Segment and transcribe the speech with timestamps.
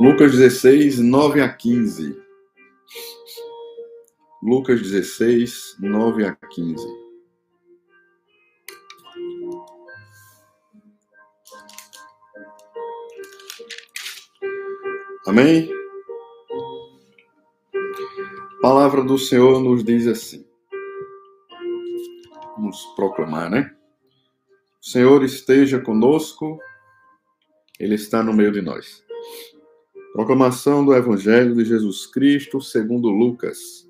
[0.00, 2.18] Lucas 16, 9 a 15.
[4.42, 6.86] Lucas 16, 9 a 15.
[15.26, 15.70] Amém?
[18.56, 20.48] A palavra do Senhor nos diz assim.
[22.56, 23.76] Vamos proclamar, né?
[24.80, 26.58] O Senhor esteja conosco,
[27.78, 29.09] Ele está no meio de nós.
[30.12, 33.88] Proclamação do Evangelho de Jesus Cristo segundo Lucas.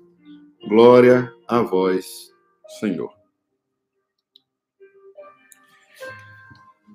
[0.67, 2.31] Glória a vós,
[2.79, 3.11] Senhor.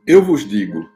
[0.06, 0.88] Eu vos digo: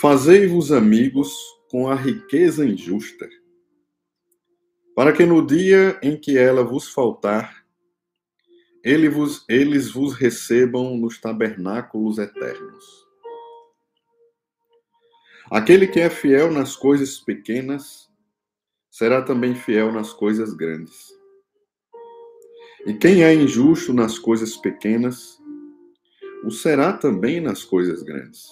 [0.00, 1.36] fazei-vos amigos
[1.70, 3.28] com a riqueza injusta,
[4.96, 7.62] para que no dia em que ela vos faltar,
[8.82, 13.11] ele vos, eles vos recebam nos tabernáculos eternos.
[15.52, 18.10] Aquele que é fiel nas coisas pequenas
[18.90, 21.12] será também fiel nas coisas grandes.
[22.86, 25.38] E quem é injusto nas coisas pequenas,
[26.42, 28.48] o será também nas coisas grandes.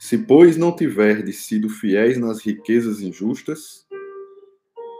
[0.00, 3.86] Se, pois, não tiverdes sido fiéis nas riquezas injustas,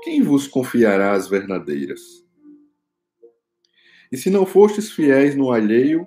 [0.05, 2.25] quem vos confiará as verdadeiras?
[4.13, 6.07] E se não fostes fiéis no alheio,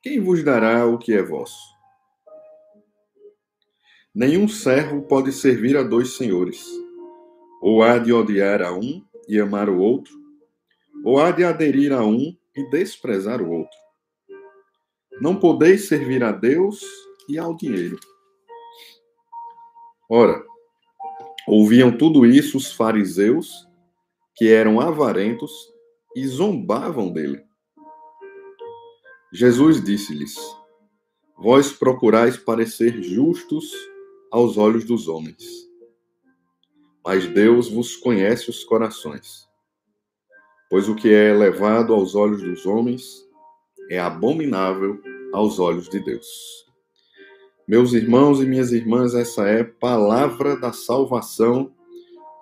[0.00, 1.71] quem vos dará o que é vosso?
[4.14, 6.62] Nenhum servo pode servir a dois senhores.
[7.62, 10.12] Ou há de odiar a um e amar o outro,
[11.02, 13.78] ou há de aderir a um e desprezar o outro.
[15.18, 16.84] Não podeis servir a Deus
[17.26, 17.98] e ao dinheiro.
[20.10, 20.44] Ora,
[21.48, 23.66] ouviam tudo isso os fariseus,
[24.36, 25.50] que eram avarentos,
[26.14, 27.42] e zombavam dele.
[29.32, 30.34] Jesus disse-lhes:
[31.38, 33.72] Vós procurais parecer justos
[34.32, 35.44] aos olhos dos homens.
[37.04, 39.46] Mas Deus vos conhece os corações.
[40.70, 43.04] Pois o que é elevado aos olhos dos homens
[43.90, 44.98] é abominável
[45.34, 46.26] aos olhos de Deus.
[47.68, 51.70] Meus irmãos e minhas irmãs, essa é palavra da salvação.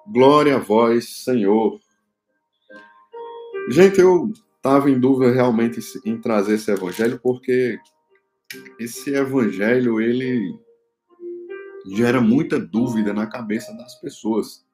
[0.06, 1.80] Glória a vós, Senhor.
[3.68, 7.78] Gente, eu estava em dúvida realmente em trazer esse evangelho, porque
[8.78, 10.56] esse evangelho, ele
[11.86, 14.64] gera muita dúvida na cabeça das pessoas.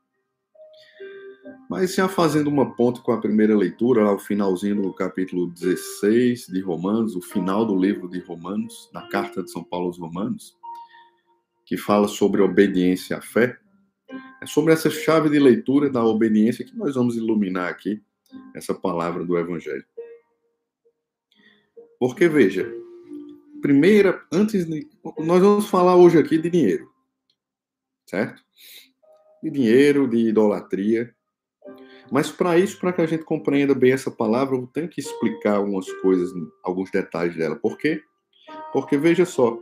[1.69, 6.47] Mas já fazendo uma ponte com a primeira leitura, lá o finalzinho do capítulo 16
[6.47, 10.57] de Romanos, o final do livro de Romanos, da carta de São Paulo aos Romanos,
[11.65, 13.59] que fala sobre obediência à fé,
[14.41, 18.03] é sobre essa chave de leitura da obediência que nós vamos iluminar aqui,
[18.55, 19.85] essa palavra do Evangelho.
[21.99, 22.71] Porque, veja,
[23.63, 24.87] primeira, antes de.
[25.19, 26.96] Nós vamos falar hoje aqui de dinheiro
[28.07, 28.43] certo?
[29.43, 31.15] De dinheiro, de idolatria.
[32.11, 35.57] Mas para isso, para que a gente compreenda bem essa palavra, eu tenho que explicar
[35.57, 36.31] algumas coisas,
[36.63, 37.57] alguns detalhes dela.
[37.57, 38.01] Por quê?
[38.73, 39.59] Porque veja só,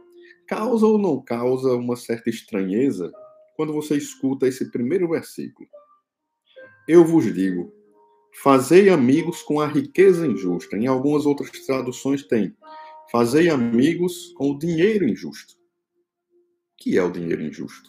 [0.47, 3.11] causa ou não causa uma certa estranheza
[3.57, 5.69] quando você escuta esse primeiro versículo.
[6.87, 7.73] Eu vos digo,
[8.43, 10.77] fazei amigos com a riqueza injusta.
[10.77, 12.55] Em algumas outras traduções tem,
[13.11, 15.55] fazei amigos com o dinheiro injusto.
[15.55, 17.89] O que é o dinheiro injusto?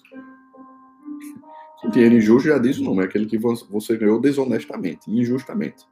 [1.91, 5.85] Dinheiro injusto já diz o nome, é aquele que você ganhou desonestamente, injustamente.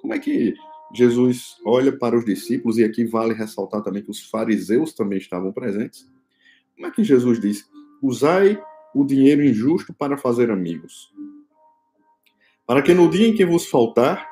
[0.00, 0.54] Como é que
[0.94, 5.52] Jesus olha para os discípulos, e aqui vale ressaltar também que os fariseus também estavam
[5.52, 6.10] presentes.
[6.74, 7.68] Como é que Jesus diz:
[8.02, 8.60] usai
[8.94, 11.12] o dinheiro injusto para fazer amigos?
[12.66, 14.28] Para que no dia em que vos faltar,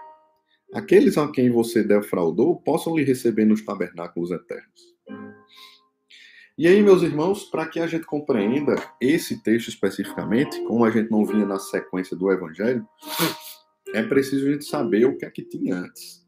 [0.72, 4.95] aqueles a quem você defraudou possam lhe receber nos tabernáculos eternos.
[6.58, 11.10] E aí, meus irmãos, para que a gente compreenda esse texto especificamente, como a gente
[11.10, 12.88] não vinha na sequência do Evangelho,
[13.92, 16.26] é preciso a gente saber o que é que tinha antes.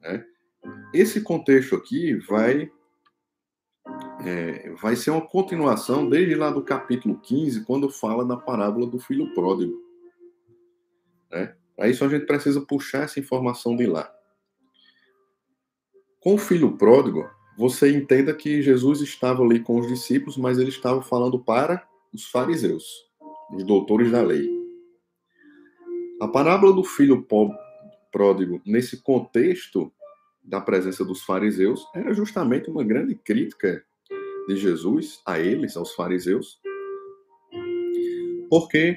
[0.00, 0.24] Né?
[0.94, 2.70] Esse contexto aqui vai
[4.24, 9.00] é, vai ser uma continuação desde lá do capítulo 15, quando fala da parábola do
[9.00, 9.74] filho pródigo.
[11.32, 11.56] Né?
[11.74, 14.12] Para isso a gente precisa puxar essa informação de lá.
[16.20, 17.28] Com o filho pródigo,
[17.58, 21.84] você entenda que Jesus estava ali com os discípulos, mas ele estava falando para
[22.14, 22.84] os fariseus,
[23.52, 24.48] os doutores da lei.
[26.20, 27.26] A parábola do filho
[28.12, 29.92] pródigo, nesse contexto
[30.40, 33.84] da presença dos fariseus, era justamente uma grande crítica
[34.46, 36.60] de Jesus a eles, aos fariseus,
[38.48, 38.96] porque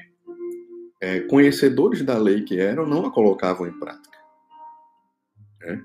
[1.00, 4.18] é, conhecedores da lei que eram, não a colocavam em prática.
[5.60, 5.84] Né?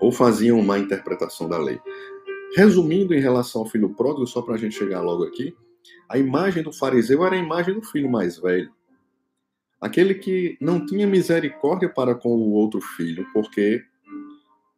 [0.00, 1.78] Ou faziam uma interpretação da lei.
[2.56, 5.56] Resumindo em relação ao filho pródigo, só para a gente chegar logo aqui,
[6.08, 8.70] a imagem do fariseu era a imagem do filho mais velho.
[9.80, 13.84] Aquele que não tinha misericórdia para com o outro filho, porque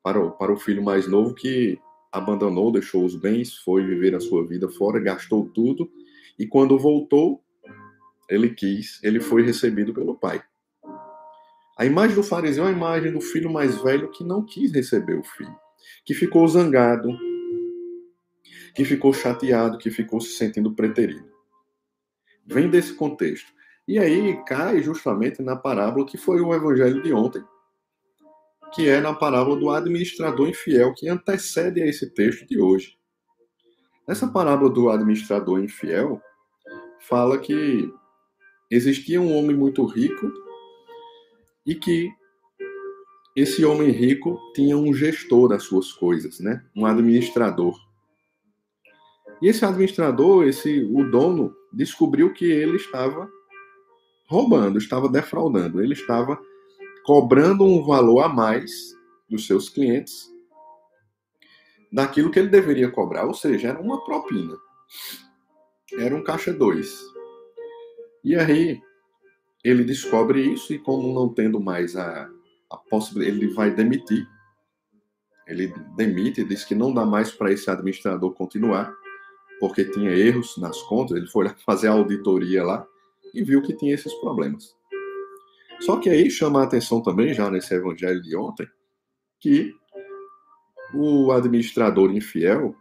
[0.02, 1.78] para o, para o filho mais novo que
[2.10, 5.90] abandonou, deixou os bens, foi viver a sua vida fora, gastou tudo,
[6.38, 7.42] e quando voltou,
[8.28, 10.42] ele quis, ele foi recebido pelo pai.
[11.78, 15.18] A imagem do fariseu é a imagem do filho mais velho que não quis receber
[15.18, 15.54] o filho,
[16.06, 17.16] que ficou zangado,
[18.76, 21.26] que ficou chateado, que ficou se sentindo preterido.
[22.46, 23.50] Vem desse contexto.
[23.88, 27.42] E aí cai justamente na parábola que foi o evangelho de ontem,
[28.74, 32.98] que é na parábola do administrador infiel, que antecede a esse texto de hoje.
[34.06, 36.20] Essa parábola do administrador infiel
[37.00, 37.90] fala que
[38.70, 40.30] existia um homem muito rico
[41.64, 42.10] e que
[43.34, 46.62] esse homem rico tinha um gestor das suas coisas, né?
[46.76, 47.85] Um administrador.
[49.40, 53.28] E esse administrador, esse o dono, descobriu que ele estava
[54.26, 56.38] roubando, estava defraudando, ele estava
[57.04, 58.94] cobrando um valor a mais
[59.28, 60.32] dos seus clientes
[61.92, 64.56] daquilo que ele deveria cobrar, ou seja, era uma propina.
[65.98, 67.00] Era um caixa 2.
[68.24, 68.80] E aí
[69.62, 72.28] ele descobre isso e como não tendo mais a,
[72.70, 74.28] a possibilidade, ele vai demitir.
[75.46, 78.92] Ele demite, diz que não dá mais para esse administrador continuar,
[79.60, 81.16] porque tinha erros nas contas.
[81.16, 82.86] Ele foi fazer a auditoria lá
[83.34, 84.74] e viu que tinha esses problemas.
[85.80, 88.66] Só que aí chama a atenção também, já nesse evangelho de ontem,
[89.38, 89.74] que
[90.94, 92.74] o administrador infiel,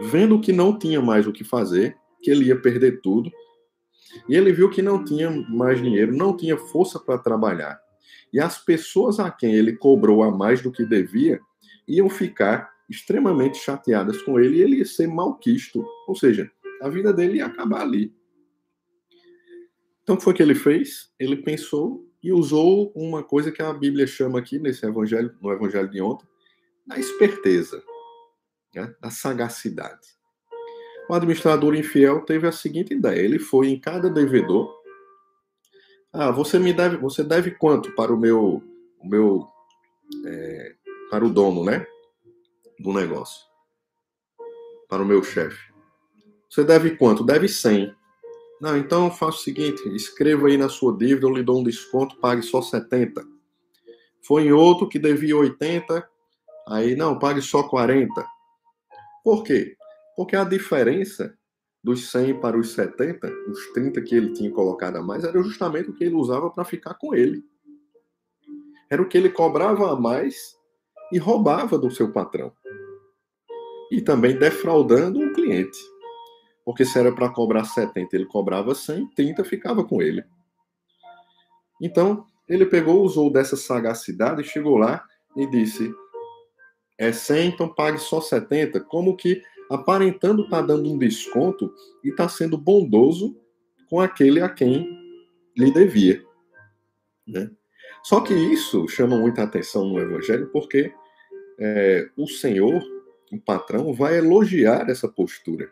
[0.00, 3.30] vendo que não tinha mais o que fazer, que ele ia perder tudo,
[4.28, 7.80] e ele viu que não tinha mais dinheiro, não tinha força para trabalhar.
[8.32, 11.40] E as pessoas a quem ele cobrou a mais do que devia
[11.86, 15.84] iam ficar extremamente chateadas com ele e ele ia ser malquisto.
[16.06, 16.50] Ou seja,
[16.80, 18.14] a vida dele ia acabar ali.
[20.02, 21.10] Então, o que foi que ele fez?
[21.18, 25.88] Ele pensou e usou uma coisa que a Bíblia chama aqui nesse evangelho, no evangelho
[25.88, 26.26] de ontem,
[26.86, 27.82] da esperteza,
[28.74, 28.94] né?
[29.00, 30.08] da sagacidade.
[31.08, 34.72] O administrador infiel teve a seguinte ideia: ele foi em cada devedor.
[36.12, 38.62] Ah, você me deve, você deve quanto para o meu,
[39.00, 39.46] o meu,
[40.26, 40.74] é,
[41.10, 41.86] para o dono, né,
[42.82, 43.46] do negócio,
[44.88, 45.72] para o meu chefe.
[46.50, 47.24] Você deve quanto?
[47.24, 47.94] Deve 100.
[48.60, 52.18] Não, então faça o seguinte: escreva aí na sua dívida, eu lhe dou um desconto,
[52.18, 53.24] pague só 70.
[54.26, 56.06] Foi em outro que devia 80,
[56.68, 58.24] aí não, pague só 40.
[59.24, 59.76] Por quê?
[60.16, 61.36] Porque a diferença
[61.82, 65.90] dos 100 para os 70, os 30 que ele tinha colocado a mais, era justamente
[65.90, 67.42] o que ele usava para ficar com ele.
[68.90, 70.56] Era o que ele cobrava a mais
[71.12, 72.52] e roubava do seu patrão.
[73.90, 75.78] E também defraudando o cliente.
[76.64, 80.24] Porque se era para cobrar 70, ele cobrava 100, 30 ficava com ele.
[81.80, 85.04] Então, ele pegou, usou dessa sagacidade, chegou lá
[85.36, 85.92] e disse:
[86.98, 88.80] é 100, então pague só 70.
[88.80, 91.72] Como que aparentando estar tá dando um desconto
[92.04, 93.36] e está sendo bondoso
[93.88, 94.86] com aquele a quem
[95.56, 96.24] lhe devia.
[97.26, 97.50] Né?
[98.02, 100.92] Só que isso chama muita atenção no Evangelho porque
[101.58, 102.82] é, o Senhor,
[103.30, 105.70] o patrão, vai elogiar essa postura.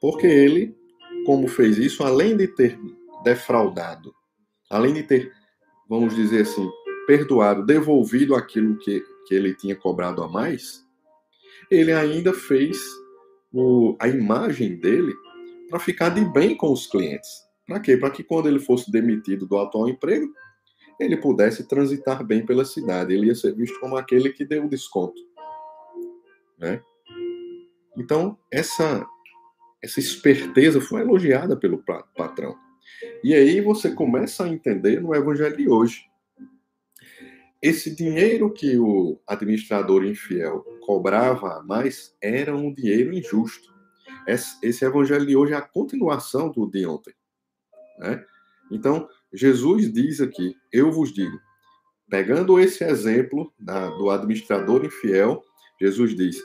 [0.00, 0.74] Porque ele,
[1.26, 2.78] como fez isso, além de ter
[3.22, 4.14] defraudado,
[4.70, 5.32] além de ter,
[5.88, 6.68] vamos dizer assim,
[7.06, 10.84] perdoado, devolvido aquilo que, que ele tinha cobrado a mais,
[11.70, 12.78] ele ainda fez
[13.52, 15.14] o, a imagem dele
[15.68, 17.28] para ficar de bem com os clientes.
[17.66, 17.96] Para quê?
[17.96, 20.32] Para que quando ele fosse demitido do atual emprego,
[21.00, 23.14] ele pudesse transitar bem pela cidade.
[23.14, 25.20] Ele ia ser visto como aquele que deu o desconto.
[26.58, 26.82] Né?
[27.96, 29.06] Então, essa,
[29.82, 31.82] essa esperteza foi elogiada pelo
[32.14, 32.54] patrão.
[33.24, 36.10] E aí você começa a entender no evangelho de hoje
[37.62, 43.70] esse dinheiro que o administrador infiel cobrava a mais era um dinheiro injusto.
[44.26, 47.14] Esse evangelho de hoje é a continuação do de ontem.
[47.98, 48.24] Né?
[48.70, 51.38] Então, Jesus diz aqui: Eu vos digo,
[52.08, 55.42] pegando esse exemplo da, do administrador infiel,
[55.80, 56.40] Jesus diz: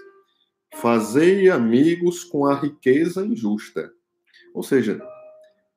[0.75, 3.91] Fazei amigos com a riqueza injusta.
[4.53, 5.01] Ou seja,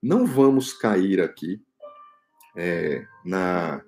[0.03, 1.61] não vamos cair aqui
[2.57, 3.83] é, na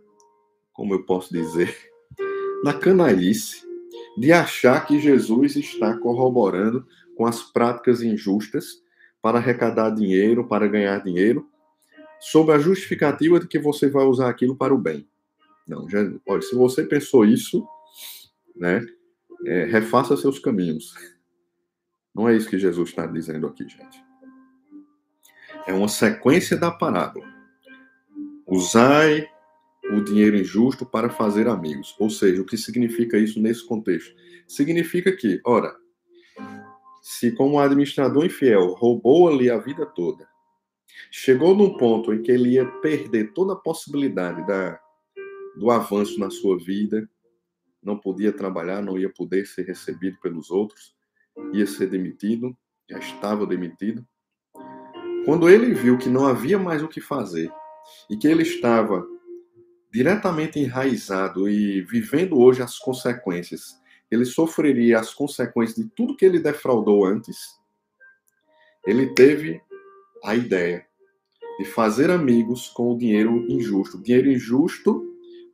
[0.81, 1.77] como eu posso dizer,
[2.65, 3.69] na canalice
[4.17, 8.83] de achar que Jesus está corroborando com as práticas injustas
[9.21, 11.47] para arrecadar dinheiro, para ganhar dinheiro,
[12.21, 15.09] sob a justificativa de que você vai usar aquilo para o bem.
[15.67, 17.67] Não, já, olha, se você pensou isso,
[18.55, 18.85] né,
[19.47, 20.95] é, refaça seus caminhos.
[22.15, 24.05] Não é isso que Jesus está dizendo aqui, gente.
[25.67, 27.27] É uma sequência da parábola.
[28.47, 29.29] Usai
[29.93, 31.95] o dinheiro injusto para fazer amigos.
[31.99, 34.15] Ou seja, o que significa isso nesse contexto?
[34.47, 35.77] Significa que, ora,
[37.01, 40.29] se como administrador infiel roubou ali a vida toda,
[41.11, 44.81] chegou num ponto em que ele ia perder toda a possibilidade da,
[45.57, 47.09] do avanço na sua vida,
[47.83, 50.95] não podia trabalhar, não ia poder ser recebido pelos outros,
[51.53, 52.57] ia ser demitido,
[52.89, 54.07] já estava demitido.
[55.25, 57.51] Quando ele viu que não havia mais o que fazer
[58.09, 59.07] e que ele estava
[59.93, 63.81] diretamente enraizado e vivendo hoje as consequências,
[64.11, 67.59] ele sofreria as consequências de tudo que ele defraudou antes,
[68.87, 69.61] ele teve
[70.25, 70.87] a ideia
[71.59, 73.99] de fazer amigos com o dinheiro injusto.
[73.99, 75.05] O dinheiro injusto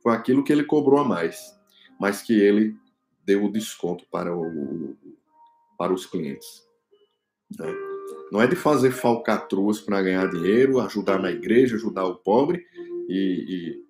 [0.01, 1.53] foi aquilo que ele cobrou a mais,
[1.99, 2.75] mas que ele
[3.25, 4.95] deu o desconto para, o,
[5.77, 6.65] para os clientes.
[7.59, 7.73] Né?
[8.31, 12.65] Não é de fazer falcatruas para ganhar dinheiro, ajudar na igreja, ajudar o pobre
[13.09, 13.83] e,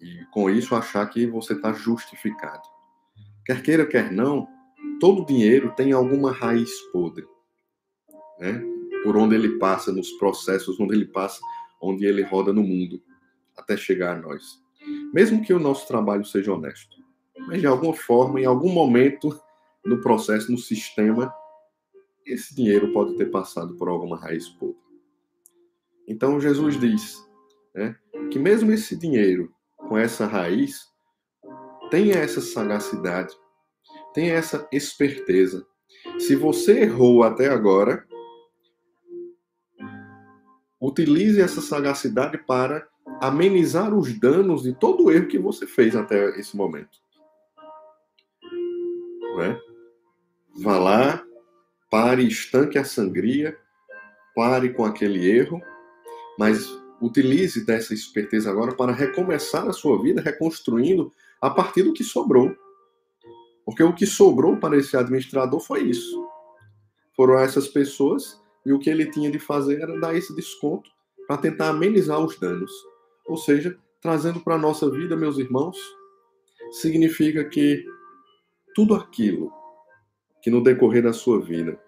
[0.00, 2.62] e, e com isso achar que você está justificado.
[3.44, 4.48] Quer queira, quer não,
[5.00, 7.26] todo dinheiro tem alguma raiz podre.
[8.38, 8.75] Né?
[9.06, 11.40] Por onde ele passa, nos processos onde ele passa,
[11.80, 13.00] onde ele roda no mundo,
[13.56, 14.60] até chegar a nós.
[15.14, 16.96] Mesmo que o nosso trabalho seja honesto.
[17.46, 19.38] Mas de alguma forma, em algum momento,
[19.84, 21.32] no processo, no sistema,
[22.26, 24.76] esse dinheiro pode ter passado por alguma raiz podre.
[26.08, 27.24] Então Jesus diz
[27.72, 27.96] né,
[28.32, 30.84] que mesmo esse dinheiro com essa raiz
[31.90, 33.32] tenha essa sagacidade,
[34.12, 35.64] tenha essa esperteza.
[36.18, 38.04] Se você errou até agora,
[40.86, 42.86] utilize essa sagacidade para
[43.20, 46.98] amenizar os danos de todo o erro que você fez até esse momento.
[49.20, 49.60] Não é?
[50.58, 51.24] Vá lá,
[51.90, 53.58] pare, estanque a sangria,
[54.34, 55.60] pare com aquele erro,
[56.38, 56.66] mas
[57.00, 61.12] utilize dessa esperteza agora para recomeçar a sua vida, reconstruindo
[61.42, 62.54] a partir do que sobrou.
[63.64, 66.24] Porque o que sobrou para esse administrador foi isso.
[67.16, 70.90] Foram essas pessoas e o que ele tinha de fazer era dar esse desconto
[71.28, 72.72] para tentar amenizar os danos.
[73.24, 75.78] Ou seja, trazendo para a nossa vida, meus irmãos,
[76.72, 77.84] significa que
[78.74, 79.52] tudo aquilo
[80.42, 81.80] que no decorrer da sua vida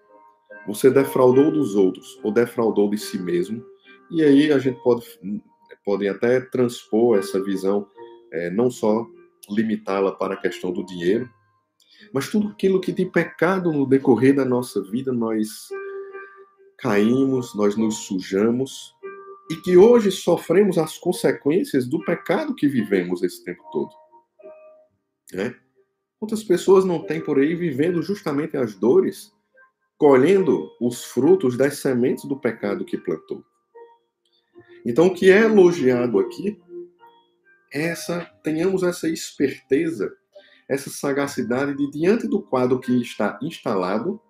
[0.65, 3.61] você defraudou dos outros ou defraudou de si mesmo.
[4.09, 5.05] E aí a gente pode,
[5.83, 7.87] pode até transpor essa visão,
[8.31, 9.05] é, não só
[9.49, 11.29] limitá-la para a questão do dinheiro,
[12.13, 15.67] mas tudo aquilo que de pecado no decorrer da nossa vida nós
[16.81, 18.95] caímos, nós nos sujamos
[19.51, 23.89] e que hoje sofremos as consequências do pecado que vivemos esse tempo todo.
[25.33, 25.55] Né?
[26.19, 29.31] Quantas pessoas não têm por aí vivendo justamente as dores
[29.99, 33.43] colhendo os frutos das sementes do pecado que plantou.
[34.85, 36.57] Então, o que é elogiado aqui
[37.71, 40.09] é essa, tenhamos essa esperteza,
[40.69, 44.21] essa sagacidade de diante do quadro que está instalado,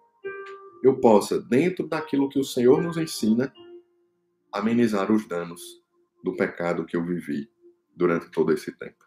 [0.84, 3.54] eu possa, dentro daquilo que o Senhor nos ensina,
[4.52, 5.62] amenizar os danos
[6.24, 7.50] do pecado que eu vivi
[7.96, 9.06] durante todo esse tempo.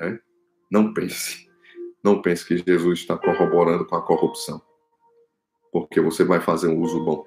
[0.00, 0.18] É?
[0.70, 1.48] Não pense,
[2.02, 4.62] não pense que Jesus está corroborando com a corrupção
[5.74, 7.24] porque você vai fazer um uso bom.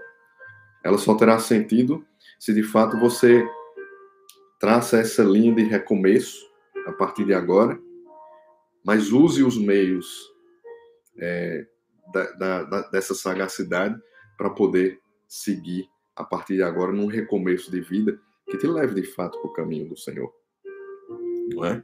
[0.81, 2.07] Ela só terá sentido
[2.39, 3.45] se de fato você
[4.57, 6.49] traça essa linha de recomeço
[6.85, 7.77] a partir de agora,
[8.85, 10.33] mas use os meios
[11.19, 11.67] é,
[12.11, 13.99] da, da, dessa sagacidade
[14.37, 19.03] para poder seguir a partir de agora num recomeço de vida que te leve de
[19.03, 20.33] fato para o caminho do Senhor.
[21.53, 21.83] Não é?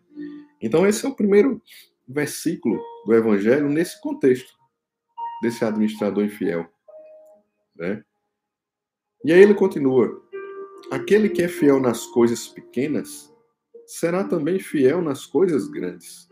[0.62, 1.62] Então, esse é o primeiro
[2.08, 4.54] versículo do Evangelho nesse contexto
[5.42, 6.68] desse administrador infiel.
[7.76, 8.04] Né?
[9.26, 10.22] E aí ele continua:
[10.92, 13.34] aquele que é fiel nas coisas pequenas
[13.86, 16.30] será também fiel nas coisas grandes.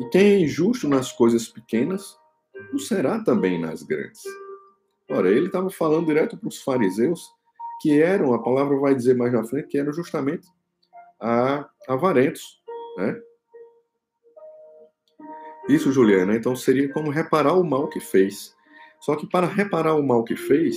[0.00, 2.16] E quem é injusto nas coisas pequenas,
[2.72, 4.22] o será também nas grandes.
[5.10, 7.22] Ora, ele estava falando direto para os fariseus,
[7.80, 10.48] que eram, a palavra vai dizer mais na frente, que eram justamente
[11.88, 12.60] avarentos,
[12.98, 13.20] né?
[15.68, 18.54] Isso, Juliana, então seria como reparar o mal que fez.
[19.00, 20.76] Só que para reparar o mal que fez,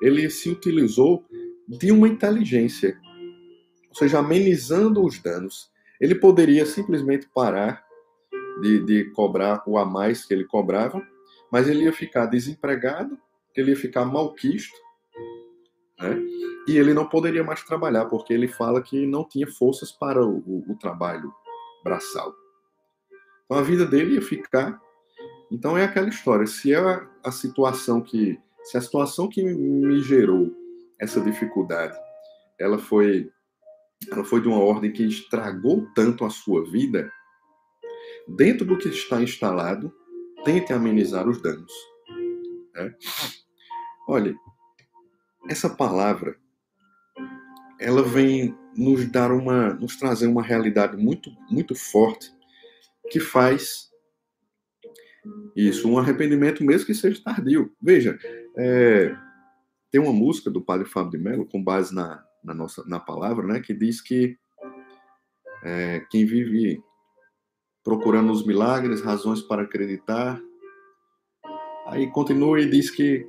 [0.00, 1.24] ele se utilizou
[1.66, 2.96] de uma inteligência,
[3.88, 5.70] ou seja, amenizando os danos.
[6.00, 7.84] Ele poderia simplesmente parar
[8.60, 11.02] de, de cobrar o a mais que ele cobrava,
[11.50, 13.18] mas ele ia ficar desempregado,
[13.54, 14.76] ele ia ficar malquisto,
[16.00, 16.18] né?
[16.66, 20.38] e ele não poderia mais trabalhar, porque ele fala que não tinha forças para o,
[20.38, 21.32] o, o trabalho
[21.82, 22.34] braçal.
[23.44, 24.80] Então a vida dele ia ficar
[25.50, 26.78] Então é aquela história, se é
[27.22, 30.50] a situação que se a situação que me gerou
[30.98, 31.94] essa dificuldade,
[32.58, 33.30] ela foi
[34.10, 37.10] ela foi de uma ordem que estragou tanto a sua vida,
[38.28, 39.92] dentro do que está instalado,
[40.44, 41.72] tente amenizar os danos.
[42.74, 42.94] Né?
[44.08, 44.34] Olha,
[45.48, 46.36] essa palavra,
[47.78, 52.32] ela vem nos dar uma, nos trazer uma realidade muito, muito forte
[53.10, 53.90] que faz
[55.56, 57.72] isso, um arrependimento mesmo que seja tardio.
[57.80, 58.18] Veja,
[58.56, 59.14] é,
[59.90, 63.46] tem uma música do Padre Fábio de Mello, com base na, na nossa na palavra,
[63.46, 64.36] né, que diz que
[65.62, 66.82] é, quem vive
[67.84, 70.40] procurando os milagres, razões para acreditar,
[71.86, 73.26] aí continua e diz que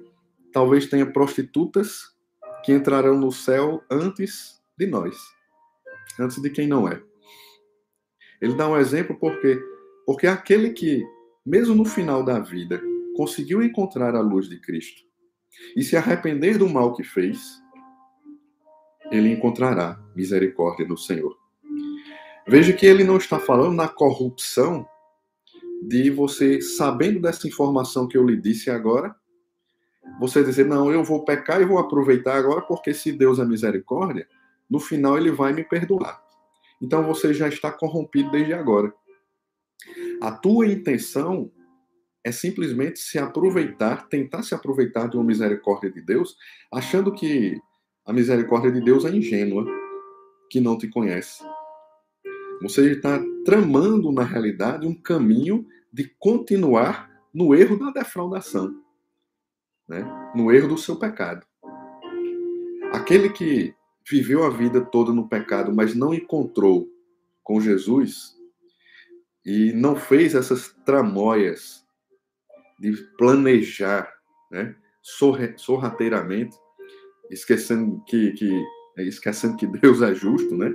[0.53, 2.15] talvez tenha prostitutas
[2.63, 5.17] que entrarão no céu antes de nós,
[6.17, 7.03] antes de quem não é.
[8.41, 9.61] Ele dá um exemplo porque
[10.05, 11.03] porque aquele que
[11.45, 12.81] mesmo no final da vida
[13.15, 15.01] conseguiu encontrar a luz de Cristo
[15.75, 17.61] e se arrepender do mal que fez,
[19.11, 21.35] ele encontrará misericórdia do Senhor.
[22.47, 24.87] Veja que ele não está falando na corrupção
[25.81, 29.15] de você, sabendo dessa informação que eu lhe disse agora,
[30.19, 34.27] você dizer, não, eu vou pecar e vou aproveitar agora, porque se Deus é misericórdia,
[34.69, 36.21] no final ele vai me perdoar.
[36.81, 38.93] Então você já está corrompido desde agora.
[40.21, 41.51] A tua intenção
[42.23, 46.35] é simplesmente se aproveitar, tentar se aproveitar de uma misericórdia de Deus,
[46.71, 47.59] achando que
[48.05, 49.65] a misericórdia de Deus é ingênua,
[50.49, 51.43] que não te conhece.
[52.61, 58.81] Você está tramando, na realidade, um caminho de continuar no erro da defraudação,
[59.87, 60.05] né?
[60.35, 61.45] no erro do seu pecado.
[62.91, 63.75] Aquele que
[64.09, 66.87] viveu a vida toda no pecado, mas não encontrou
[67.43, 68.35] com Jesus
[69.45, 71.85] e não fez essas tramóias
[72.79, 74.11] de planejar
[74.51, 74.75] né,
[75.57, 76.57] sorrateiramente
[77.29, 78.63] esquecendo que, que
[78.97, 80.73] esquecendo que Deus é justo, né?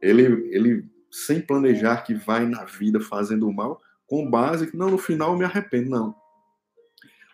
[0.00, 4.98] Ele, ele sem planejar que vai na vida fazendo mal, com base que não no
[4.98, 6.14] final eu me arrependo, não.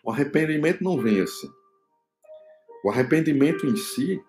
[0.05, 1.49] O arrependimento não vem assim.
[2.85, 4.21] O arrependimento em si,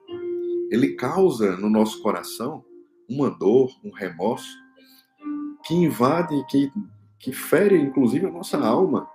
[0.71, 2.63] ele causa no nosso coração
[3.09, 4.47] uma dor, um remorso
[5.65, 6.71] que invade, que,
[7.19, 9.09] que fere inclusive a nossa alma.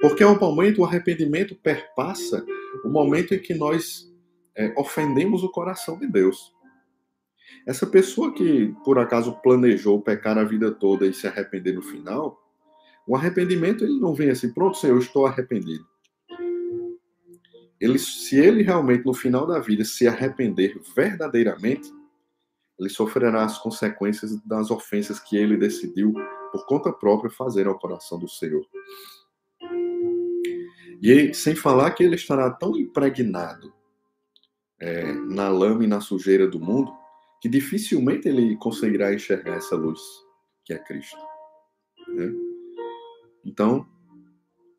[0.00, 2.44] Porque ao momento o arrependimento perpassa
[2.84, 4.08] o momento em que nós
[4.54, 6.54] é, ofendemos o coração de Deus.
[7.66, 12.42] Essa pessoa que por acaso planejou pecar a vida toda e se arrepender no final,
[13.06, 15.86] o arrependimento ele não vem assim, pronto, Senhor, eu estou arrependido.
[17.80, 21.92] Ele, se ele realmente no final da vida se arrepender verdadeiramente,
[22.78, 26.12] ele sofrerá as consequências das ofensas que ele decidiu
[26.52, 28.64] por conta própria fazer ao coração do Senhor.
[31.00, 33.72] E sem falar que ele estará tão impregnado
[34.80, 36.92] é, na lama e na sujeira do mundo
[37.40, 40.00] que dificilmente ele conseguirá enxergar essa luz
[40.64, 41.16] que é Cristo.
[42.08, 42.32] Né?
[43.44, 43.86] Então,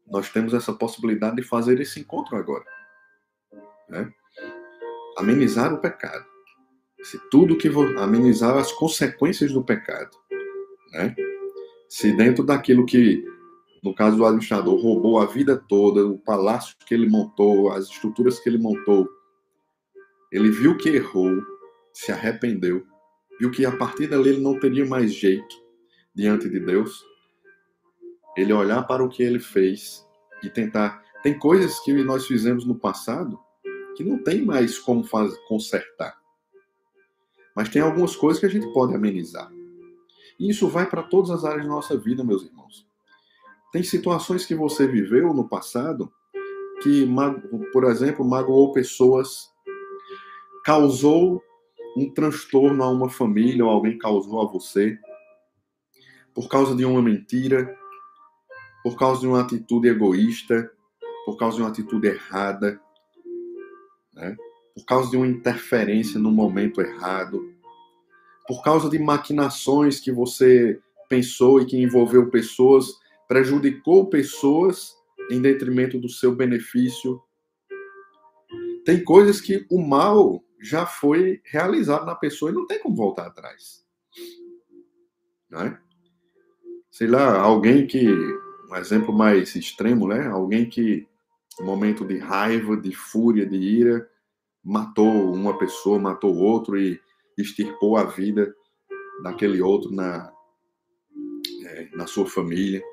[0.07, 2.65] nós temos essa possibilidade de fazer esse encontro agora.
[3.89, 4.11] Né?
[5.17, 6.25] Amenizar o pecado.
[7.01, 10.11] Se tudo que amenizar as consequências do pecado,
[10.91, 11.15] né?
[11.87, 13.23] Se dentro daquilo que
[13.83, 18.39] no caso do administrador, roubou a vida toda, o palácio que ele montou, as estruturas
[18.39, 19.09] que ele montou.
[20.31, 21.41] Ele viu que errou,
[21.99, 22.87] se arrependeu,
[23.37, 25.53] viu que a partir dali ele não teria mais jeito
[26.15, 27.03] diante de Deus.
[28.37, 30.07] Ele olhar para o que ele fez
[30.41, 31.03] e tentar.
[31.21, 33.37] Tem coisas que nós fizemos no passado
[33.97, 35.05] que não tem mais como
[35.49, 36.17] consertar.
[37.53, 39.51] Mas tem algumas coisas que a gente pode amenizar.
[40.39, 42.87] E isso vai para todas as áreas da nossa vida, meus irmãos.
[43.73, 46.09] Tem situações que você viveu no passado
[46.81, 47.05] que,
[47.73, 49.51] por exemplo, magoou pessoas,
[50.63, 51.43] causou
[51.95, 54.97] um transtorno a uma família ou alguém causou a você
[56.33, 57.75] por causa de uma mentira,
[58.83, 60.71] por causa de uma atitude egoísta,
[61.25, 62.79] por causa de uma atitude errada,
[64.13, 64.37] né?
[64.75, 67.53] por causa de uma interferência no momento errado,
[68.47, 72.97] por causa de maquinações que você pensou e que envolveu pessoas
[73.27, 74.95] prejudicou pessoas
[75.29, 77.21] em detrimento do seu benefício.
[78.83, 83.27] Tem coisas que o mal já foi realizado na pessoa e não tem como voltar
[83.27, 83.85] atrás.
[85.49, 85.79] Né?
[86.91, 88.07] Sei lá, alguém que,
[88.69, 90.27] um exemplo mais extremo, né?
[90.27, 91.07] Alguém que,
[91.59, 94.09] no momento de raiva, de fúria, de ira,
[94.63, 96.99] matou uma pessoa, matou outro e
[97.37, 98.53] extirpou a vida
[99.23, 100.31] daquele outro na,
[101.65, 102.83] é, na sua família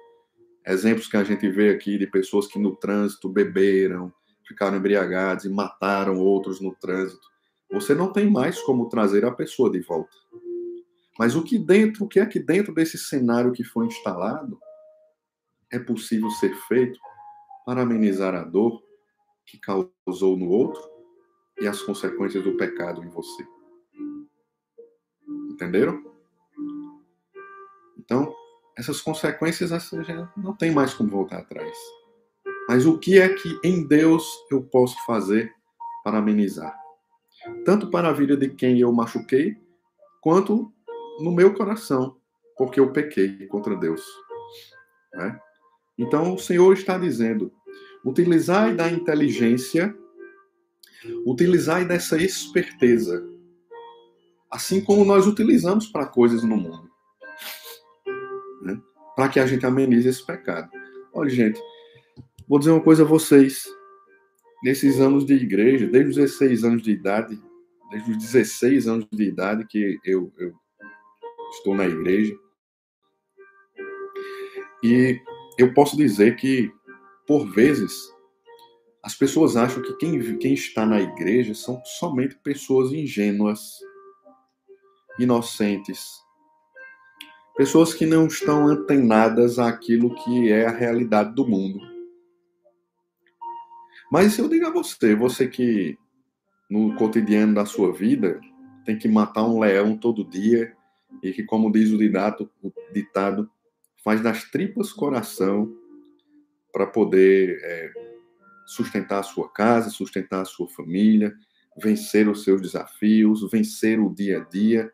[0.66, 4.12] exemplos que a gente vê aqui de pessoas que no trânsito beberam,
[4.46, 7.26] ficaram embriagados e mataram outros no trânsito.
[7.72, 10.16] Você não tem mais como trazer a pessoa de volta.
[11.18, 14.58] Mas o que dentro, o que é que dentro desse cenário que foi instalado
[15.70, 16.98] é possível ser feito
[17.64, 18.82] para amenizar a dor
[19.44, 20.82] que causou no outro
[21.60, 23.46] e as consequências do pecado em você.
[25.50, 26.04] Entenderam?
[27.98, 28.32] Então,
[28.76, 31.76] essas consequências já não tem mais como voltar atrás.
[32.68, 35.52] Mas o que é que em Deus eu posso fazer
[36.04, 36.85] para amenizar?
[37.64, 39.56] Tanto para a vida de quem eu machuquei,
[40.20, 40.72] quanto
[41.20, 42.16] no meu coração,
[42.56, 44.02] porque eu pequei contra Deus.
[45.14, 45.38] Né?
[45.98, 47.52] Então o Senhor está dizendo:
[48.04, 49.96] utilizai da inteligência,
[51.24, 53.28] utilizai dessa esperteza,
[54.50, 56.90] assim como nós utilizamos para coisas no mundo,
[58.62, 58.80] né?
[59.14, 60.70] para que a gente amenize esse pecado.
[61.12, 61.60] Olha, gente,
[62.48, 63.64] vou dizer uma coisa a vocês.
[64.62, 67.40] Nesses anos de igreja, desde os 16 anos de idade,
[67.90, 70.52] desde os 16 anos de idade que eu, eu
[71.50, 72.34] estou na igreja.
[74.82, 75.20] E
[75.58, 76.70] eu posso dizer que,
[77.26, 77.92] por vezes,
[79.02, 83.78] as pessoas acham que quem, quem está na igreja são somente pessoas ingênuas,
[85.18, 86.20] inocentes,
[87.56, 91.95] pessoas que não estão antenadas àquilo que é a realidade do mundo.
[94.10, 95.98] Mas eu digo a você, você que
[96.70, 98.40] no cotidiano da sua vida
[98.84, 100.74] tem que matar um leão todo dia
[101.22, 103.50] e que, como diz o ditado, o ditado
[104.04, 105.72] faz das tripas coração
[106.72, 107.92] para poder é,
[108.66, 111.34] sustentar a sua casa, sustentar a sua família,
[111.76, 114.92] vencer os seus desafios, vencer o dia a dia.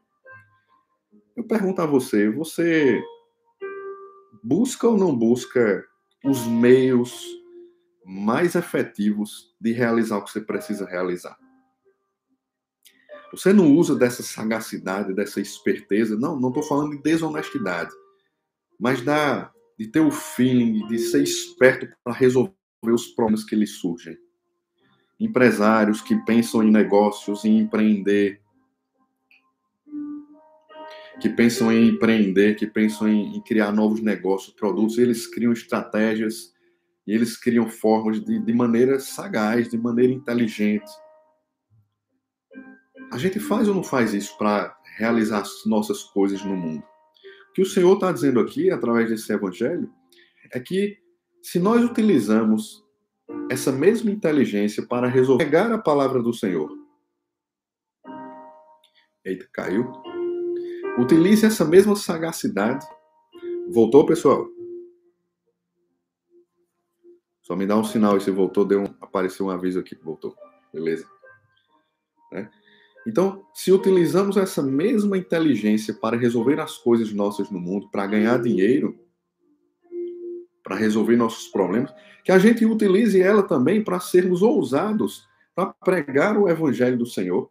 [1.36, 3.02] Eu pergunto a você, você
[4.42, 5.84] busca ou não busca
[6.24, 7.41] os meios
[8.04, 11.36] mais efetivos de realizar o que você precisa realizar?
[13.32, 16.18] Você não usa dessa sagacidade, dessa esperteza.
[16.18, 17.90] Não, não estou falando de desonestidade.
[18.78, 23.66] Mas da, de ter o feeling, de ser esperto para resolver os problemas que lhe
[23.66, 24.18] surgem.
[25.18, 28.42] Empresários que pensam em negócios, em empreender,
[31.20, 36.51] que pensam em empreender, que pensam em, em criar novos negócios, produtos, eles criam estratégias
[37.06, 40.90] e eles criam formas de, de maneira sagaz, de maneira inteligente
[43.12, 46.82] a gente faz ou não faz isso para realizar as nossas coisas no mundo?
[47.50, 49.92] O que o Senhor está dizendo aqui, através desse evangelho,
[50.50, 50.96] é que
[51.42, 52.82] se nós utilizamos
[53.50, 56.70] essa mesma inteligência para resolver pegar a palavra do Senhor.
[59.22, 59.92] Eita, caiu.
[60.98, 62.86] Utilize essa mesma sagacidade.
[63.70, 64.46] Voltou, pessoal?
[67.52, 70.02] Só me dá um sinal e se voltou, deu um, apareceu um aviso aqui que
[70.02, 70.34] voltou.
[70.72, 71.06] Beleza?
[72.32, 72.48] É.
[73.06, 78.40] Então, se utilizamos essa mesma inteligência para resolver as coisas nossas no mundo, para ganhar
[78.40, 78.98] dinheiro,
[80.64, 81.92] para resolver nossos problemas,
[82.24, 87.50] que a gente utilize ela também para sermos ousados, para pregar o evangelho do Senhor.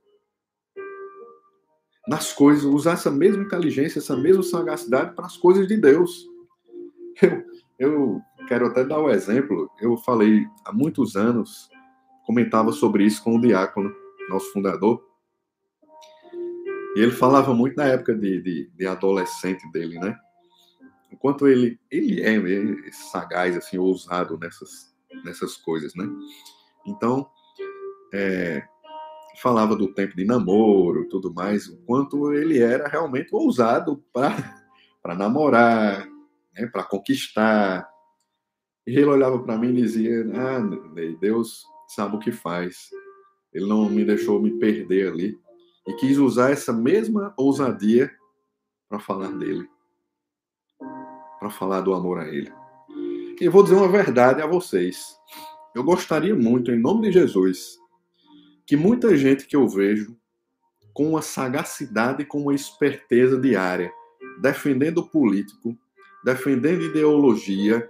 [2.07, 6.27] Nas coisas, usar essa mesma inteligência, essa mesma sagacidade para as coisas de Deus.
[7.21, 7.43] Eu,
[7.77, 9.71] eu quero até dar o um exemplo.
[9.79, 11.69] Eu falei há muitos anos,
[12.25, 13.93] comentava sobre isso com o diácono,
[14.29, 15.01] nosso fundador
[16.95, 20.17] e ele falava muito na época de, de, de adolescente dele, né?
[21.11, 26.05] Enquanto ele, ele é, sagaz, assim, ousado nessas, nessas coisas, né?
[26.85, 27.29] Então,
[28.13, 28.63] é,
[29.41, 36.05] falava do tempo de namoro tudo mais, o quanto ele era realmente ousado para namorar,
[36.53, 37.90] né, para conquistar.
[38.85, 40.59] E ele olhava para mim e dizia: Ah,
[41.19, 42.89] Deus sabe o que faz.
[43.53, 45.39] Ele não me deixou me perder ali
[45.87, 48.11] e quis usar essa mesma ousadia
[48.87, 49.67] para falar dele,
[51.39, 52.51] para falar do amor a ele.
[53.39, 55.17] E vou dizer uma verdade a vocês.
[55.73, 57.77] Eu gostaria muito, em nome de Jesus,
[58.65, 60.15] que muita gente que eu vejo
[60.93, 63.91] com uma sagacidade, com uma esperteza diária,
[64.41, 65.75] defendendo o político,
[66.23, 67.89] defendendo ideologia,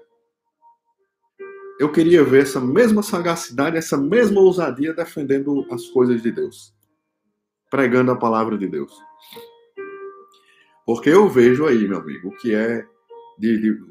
[1.81, 6.71] eu queria ver essa mesma sagacidade, essa mesma ousadia defendendo as coisas de Deus
[7.71, 8.93] pregando a palavra de Deus.
[10.85, 12.85] Porque eu vejo aí, meu amigo, que é
[13.39, 13.83] de, de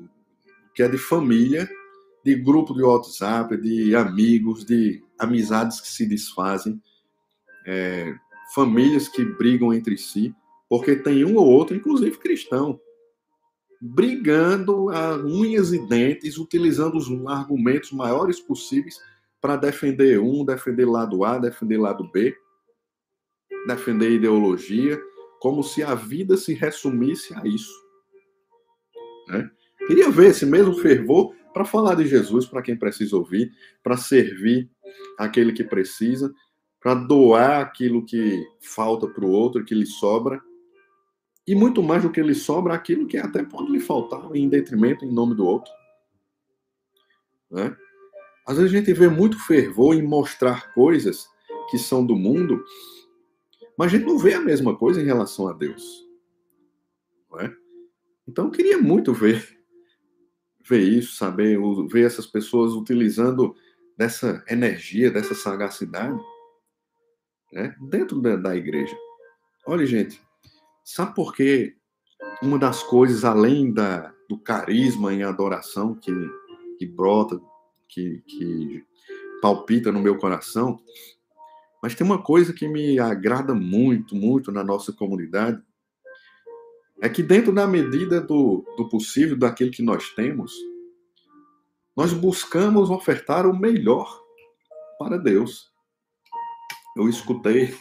[0.72, 1.68] que é de família,
[2.24, 6.80] de grupo de WhatsApp, de amigos, de amizades que se desfazem,
[7.66, 8.14] é,
[8.54, 10.32] famílias que brigam entre si,
[10.68, 12.78] porque tem um ou outro, inclusive cristão,
[13.80, 19.00] brigando a unhas e dentes, utilizando os argumentos maiores possíveis
[19.40, 22.36] para defender um, defender lado A, defender lado B,
[23.66, 25.00] defender ideologia,
[25.40, 27.72] como se a vida se resumisse a isso.
[29.28, 29.50] Né?
[29.86, 33.50] Queria ver esse mesmo fervor para falar de Jesus para quem precisa ouvir,
[33.82, 34.70] para servir
[35.18, 36.32] aquele que precisa,
[36.80, 40.40] para doar aquilo que falta para o outro, que lhe sobra,
[41.50, 45.04] e muito mais do que lhe sobra, aquilo que até pode lhe faltar em detrimento
[45.04, 45.72] em nome do outro.
[47.50, 47.76] Né?
[48.46, 51.26] Às vezes a gente vê muito fervor em mostrar coisas
[51.68, 52.64] que são do mundo,
[53.76, 56.06] mas a gente não vê a mesma coisa em relação a Deus.
[57.40, 57.52] É?
[58.28, 59.58] Então eu queria muito ver
[60.68, 61.58] ver isso, saber
[61.88, 63.56] ver essas pessoas utilizando
[63.98, 66.16] dessa energia, dessa sagacidade,
[67.52, 68.96] né, dentro da, da igreja.
[69.66, 70.22] Olha, gente,
[70.94, 71.76] sabe por que
[72.42, 76.12] uma das coisas, além da, do carisma em adoração que,
[76.78, 77.40] que brota,
[77.88, 78.84] que, que
[79.40, 80.80] palpita no meu coração,
[81.82, 85.62] mas tem uma coisa que me agrada muito, muito na nossa comunidade,
[87.00, 90.52] é que dentro da medida do, do possível, daquilo que nós temos,
[91.96, 94.20] nós buscamos ofertar o melhor
[94.98, 95.70] para Deus.
[96.96, 97.74] Eu escutei,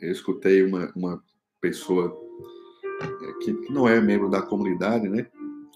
[0.00, 1.22] eu escutei uma, uma
[1.64, 2.14] pessoa
[3.00, 5.26] é, que não é membro da comunidade, né,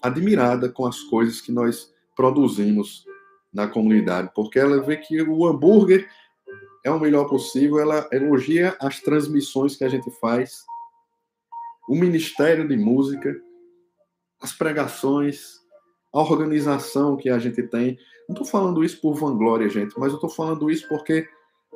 [0.03, 3.05] admirada com as coisas que nós produzimos
[3.51, 6.07] na comunidade, porque ela vê que o hambúrguer
[6.85, 10.63] é o melhor possível, ela elogia as transmissões que a gente faz
[11.89, 13.35] o Ministério de Música,
[14.39, 15.55] as pregações,
[16.13, 17.97] a organização que a gente tem.
[18.27, 21.27] Não estou falando isso por vanglória, gente, mas eu estou falando isso porque,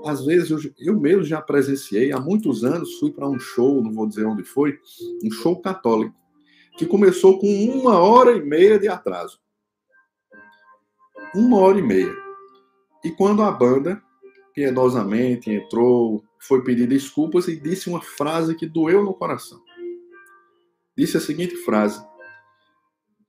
[0.05, 3.91] às vezes, eu, eu mesmo já presenciei, há muitos anos, fui para um show, não
[3.91, 4.79] vou dizer onde foi,
[5.23, 6.15] um show católico,
[6.77, 9.39] que começou com uma hora e meia de atraso.
[11.35, 12.15] Uma hora e meia.
[13.03, 14.01] E quando a banda,
[14.53, 19.61] piedosamente, entrou, foi pedir desculpas e disse uma frase que doeu no coração
[20.95, 22.03] disse a seguinte frase: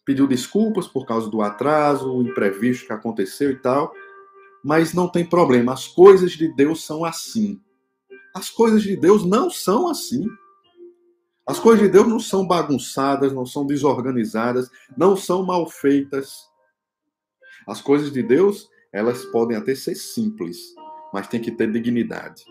[0.04, 3.92] pediu desculpas por causa do atraso, o imprevisto que aconteceu e tal,
[4.64, 7.60] mas não tem problema, as coisas de Deus são assim.
[8.34, 10.26] As coisas de Deus não são assim.
[11.46, 16.48] As coisas de Deus não são bagunçadas, não são desorganizadas, não são mal feitas.
[17.68, 20.74] As coisas de Deus, elas podem até ser simples,
[21.12, 22.42] mas tem que ter dignidade.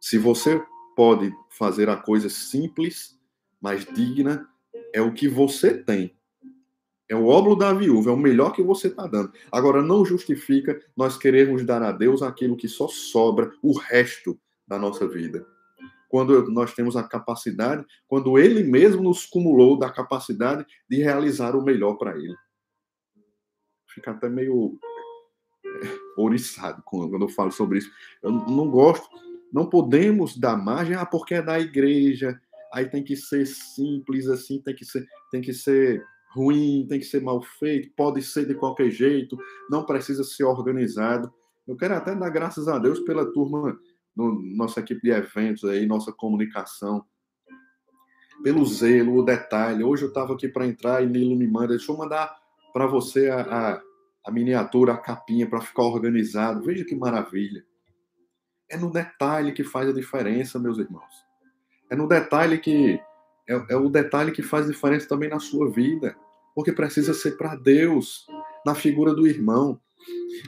[0.00, 0.64] Se você
[0.96, 3.20] pode fazer a coisa simples,
[3.60, 4.48] mais digna
[4.94, 6.15] é o que você tem.
[7.08, 9.32] É o óbolo da viúva, é o melhor que você está dando.
[9.50, 14.78] Agora, não justifica nós queremos dar a Deus aquilo que só sobra, o resto da
[14.78, 15.46] nossa vida.
[16.08, 21.62] Quando nós temos a capacidade, quando Ele mesmo nos cumulou da capacidade de realizar o
[21.62, 22.34] melhor para Ele.
[23.88, 24.78] Fica até meio
[25.64, 27.90] é, oriçado quando eu falo sobre isso.
[28.22, 29.08] Eu não gosto,
[29.52, 32.40] não podemos dar margem, ah, porque é da igreja,
[32.72, 36.04] aí tem que ser simples assim, tem que ser, tem que ser
[36.36, 39.38] ruim, tem que ser mal feito, pode ser de qualquer jeito,
[39.70, 41.32] não precisa ser organizado.
[41.66, 43.78] Eu quero até dar graças a Deus pela turma,
[44.14, 47.04] no, nossa equipe de eventos aí, nossa comunicação,
[48.42, 49.82] pelo zelo, o detalhe.
[49.82, 52.36] Hoje eu estava aqui para entrar e Nilo me manda, deixa eu mandar
[52.72, 53.82] para você a, a,
[54.26, 56.62] a miniatura, a capinha para ficar organizado.
[56.62, 57.64] Veja que maravilha.
[58.68, 61.24] É no detalhe que faz a diferença, meus irmãos.
[61.88, 63.00] É no detalhe que
[63.48, 66.16] é, é o detalhe que faz diferença também na sua vida,
[66.56, 68.26] porque precisa ser para Deus,
[68.64, 69.78] na figura do irmão.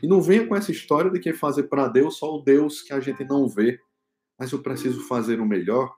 [0.02, 2.94] E não venha com essa história de que fazer para Deus só o Deus que
[2.94, 3.78] a gente não vê,
[4.38, 5.94] mas eu preciso fazer o melhor.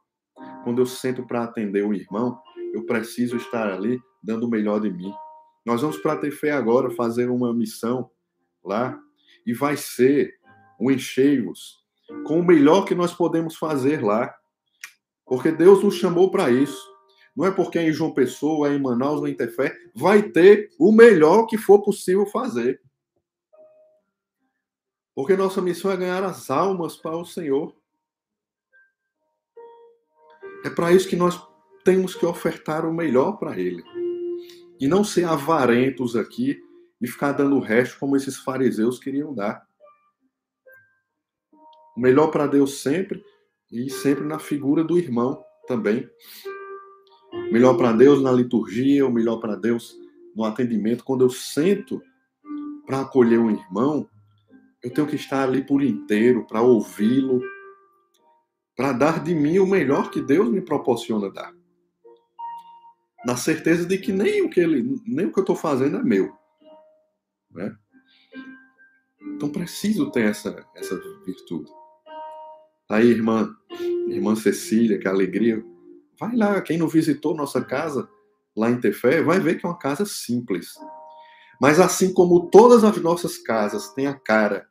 [0.65, 2.41] Quando eu sento para atender o irmão,
[2.75, 5.13] eu preciso estar ali dando o melhor de mim.
[5.65, 8.11] Nós vamos para ter fé agora fazer uma missão
[8.65, 8.99] lá
[9.47, 10.35] e vai ser
[10.81, 11.79] um encheios
[12.27, 14.35] com o melhor que nós podemos fazer lá.
[15.25, 16.90] Porque Deus nos chamou para isso.
[17.41, 20.93] Não é porque é em João Pessoa, é em Manaus, em Tefé, vai ter o
[20.93, 22.83] melhor que for possível fazer.
[25.15, 27.75] Porque nossa missão é ganhar as almas para o Senhor.
[30.67, 31.43] É para isso que nós
[31.83, 33.83] temos que ofertar o melhor para Ele.
[34.79, 36.63] E não ser avarentos aqui
[37.01, 39.67] e ficar dando o resto como esses fariseus queriam dar.
[41.97, 43.25] O melhor para Deus sempre
[43.73, 46.07] e sempre na figura do irmão também.
[47.51, 49.97] Melhor para Deus na liturgia, o melhor para Deus
[50.35, 51.05] no atendimento.
[51.05, 52.03] Quando eu sento
[52.87, 54.09] para acolher um irmão,
[54.83, 57.43] eu tenho que estar ali por inteiro para ouvi-lo,
[58.77, 61.53] para dar de mim o melhor que Deus me proporciona dar.
[63.25, 66.03] na certeza de que nem o que ele, nem o que eu estou fazendo é
[66.03, 66.33] meu,
[67.51, 67.77] né?
[69.35, 71.71] Então preciso ter essa essa virtude.
[72.89, 73.55] Tá aí, irmã,
[74.09, 75.65] irmã Cecília, que alegria.
[76.21, 78.07] Vai lá, quem não visitou nossa casa
[78.55, 80.75] lá em Tefé, vai ver que é uma casa simples.
[81.59, 84.69] Mas assim como todas as nossas casas têm a cara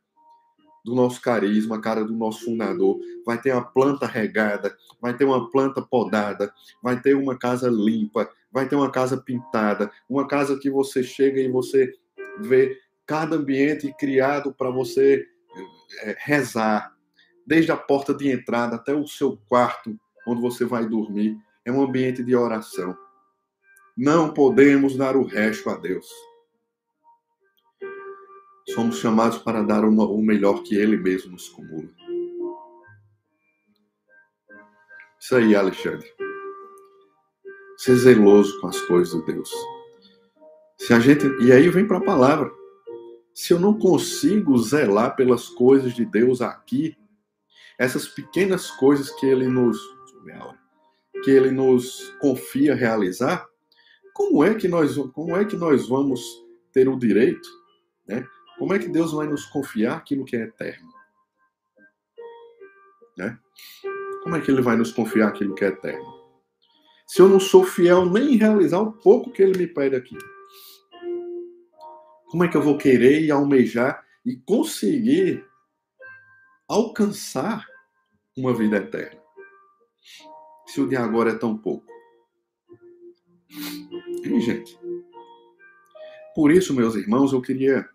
[0.84, 5.24] do nosso carisma, a cara do nosso fundador, vai ter uma planta regada, vai ter
[5.24, 10.56] uma planta podada, vai ter uma casa limpa, vai ter uma casa pintada, uma casa
[10.58, 11.92] que você chega e você
[12.38, 15.26] vê cada ambiente criado para você
[16.02, 16.94] é, rezar,
[17.46, 21.82] desde a porta de entrada até o seu quarto, onde você vai dormir, é um
[21.82, 22.96] ambiente de oração.
[23.96, 26.06] Não podemos dar o resto a Deus.
[28.70, 31.88] Somos chamados para dar o melhor que Ele mesmo nos comula.
[35.20, 36.08] Isso aí, Alexandre.
[37.76, 39.50] Ser zeloso com as coisas de Deus.
[40.78, 42.50] Se a gente e aí vem para a palavra.
[43.34, 46.96] Se eu não consigo zelar pelas coisas de Deus aqui,
[47.78, 49.78] essas pequenas coisas que Ele nos
[51.22, 53.46] que Ele nos confia realizar,
[54.14, 56.20] como é que nós como é que nós vamos
[56.72, 57.48] ter o direito,
[58.06, 58.26] né,
[58.58, 60.88] como é que Deus vai nos confiar aquilo que é eterno?
[63.16, 63.38] Né?
[64.22, 66.20] Como é que Ele vai nos confiar aquilo que é eterno?
[67.06, 70.16] Se eu não sou fiel nem em realizar o pouco que Ele me pede aqui,
[72.26, 75.44] como é que eu vou querer e almejar e conseguir
[76.68, 77.66] alcançar
[78.36, 79.19] uma vida eterna?
[80.72, 81.86] Se o de agora é tão pouco.
[84.24, 84.78] Hein, gente?
[86.34, 87.88] Por isso, meus irmãos, eu queria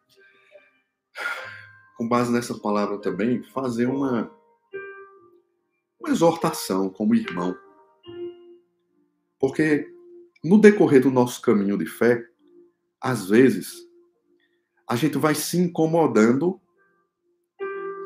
[1.96, 4.30] com base nessa palavra também, fazer uma,
[6.00, 7.58] uma exortação como irmão.
[9.40, 9.88] Porque
[10.44, 12.28] no decorrer do nosso caminho de fé,
[13.02, 13.88] às vezes,
[14.88, 16.60] a gente vai se incomodando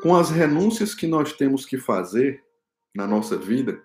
[0.02, 2.44] com as renúncias que nós temos que fazer
[2.94, 3.82] na nossa vida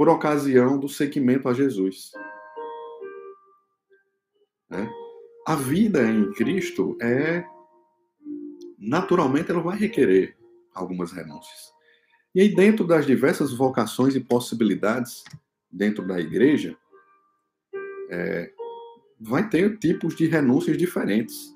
[0.00, 2.10] por ocasião do seguimento a Jesus.
[4.70, 4.90] Né?
[5.46, 7.44] A vida em Cristo é
[8.78, 10.38] naturalmente ela vai requerer
[10.72, 11.70] algumas renúncias.
[12.34, 15.22] E aí, dentro das diversas vocações e possibilidades
[15.70, 16.74] dentro da igreja,
[18.08, 18.50] é,
[19.20, 21.54] vai ter tipos de renúncias diferentes.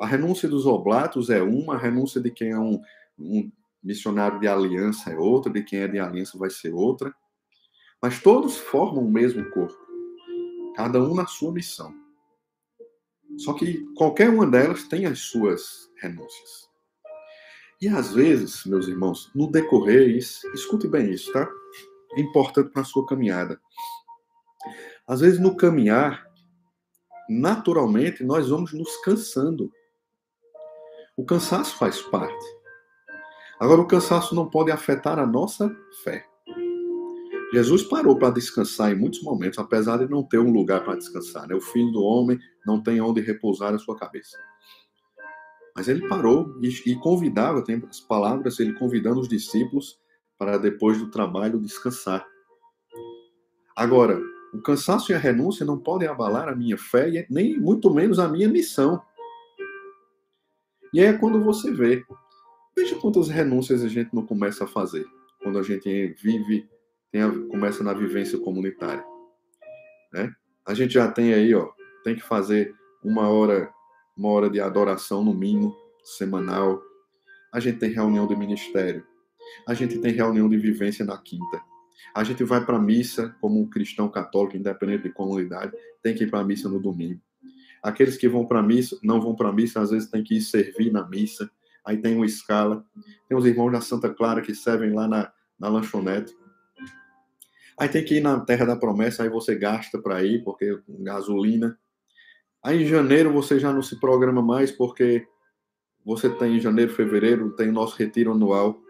[0.00, 2.80] A renúncia dos oblatos é uma, a renúncia de quem é um,
[3.18, 3.52] um
[3.84, 7.14] missionário de aliança é outra, de quem é de aliança vai ser outra.
[8.02, 9.78] Mas todos formam o mesmo corpo,
[10.74, 11.94] cada um na sua missão.
[13.38, 16.68] Só que qualquer uma delas tem as suas renúncias.
[17.80, 21.48] E às vezes, meus irmãos, no decorrer, escute bem isso, tá?
[22.16, 23.60] É importante para a sua caminhada.
[25.06, 26.26] Às vezes, no caminhar,
[27.28, 29.70] naturalmente, nós vamos nos cansando.
[31.16, 32.44] O cansaço faz parte.
[33.58, 36.31] Agora, o cansaço não pode afetar a nossa fé.
[37.52, 41.46] Jesus parou para descansar em muitos momentos, apesar de não ter um lugar para descansar.
[41.46, 41.54] Né?
[41.54, 44.38] O filho do homem não tem onde repousar a sua cabeça.
[45.76, 49.98] Mas ele parou e, e convidava, tem as palavras, ele convidando os discípulos
[50.38, 52.26] para depois do trabalho descansar.
[53.76, 54.18] Agora,
[54.54, 58.28] o cansaço e a renúncia não podem abalar a minha fé nem muito menos a
[58.28, 59.00] minha missão.
[60.92, 62.02] E aí é quando você vê.
[62.74, 65.06] Veja quantas renúncias a gente não começa a fazer
[65.42, 66.68] quando a gente vive
[67.12, 69.04] tem a, começa na vivência comunitária.
[70.12, 70.32] Né?
[70.66, 71.70] A gente já tem aí, ó,
[72.02, 73.70] tem que fazer uma hora,
[74.16, 76.82] uma hora de adoração no mínimo, semanal.
[77.52, 79.04] A gente tem reunião de ministério.
[79.66, 81.60] A gente tem reunião de vivência na quinta.
[82.14, 85.72] A gente vai para a missa como um cristão católico, independente de comunidade,
[86.02, 87.20] tem que ir para a missa no domingo.
[87.82, 90.36] Aqueles que vão para a missa, não vão para a missa, às vezes tem que
[90.36, 91.50] ir servir na missa.
[91.84, 92.84] Aí tem uma escala.
[93.28, 96.36] Tem os irmãos da Santa Clara que servem lá na, na lanchonete.
[97.82, 101.76] Aí tem que ir na Terra da Promessa, aí você gasta para ir, porque gasolina.
[102.62, 105.26] Aí em janeiro você já não se programa mais, porque
[106.04, 108.80] você tem em janeiro, fevereiro, tem o nosso retiro anual.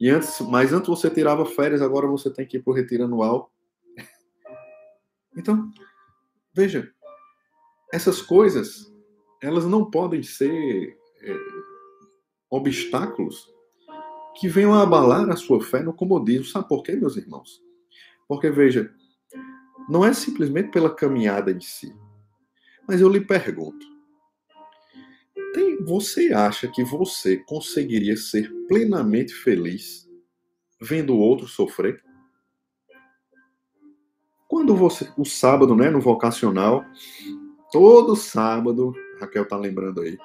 [0.00, 3.04] E antes, mas antes você tirava férias, agora você tem que ir para o retiro
[3.04, 3.52] anual.
[5.36, 5.70] Então,
[6.54, 6.90] veja,
[7.92, 8.90] essas coisas,
[9.42, 11.36] elas não podem ser é,
[12.48, 13.46] obstáculos
[14.40, 16.46] que venham a abalar a sua fé no comodismo.
[16.46, 17.60] Sabe por quê, meus irmãos?
[18.28, 18.92] Porque, veja,
[19.88, 21.94] não é simplesmente pela caminhada em si.
[22.86, 23.86] Mas eu lhe pergunto:
[25.52, 30.08] tem, você acha que você conseguiria ser plenamente feliz
[30.80, 32.02] vendo o outro sofrer?
[34.48, 36.84] Quando você, o sábado, né, no vocacional,
[37.70, 40.18] todo sábado, Raquel tá lembrando aí,